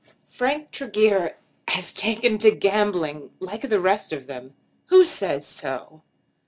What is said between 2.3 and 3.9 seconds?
to gambling, like the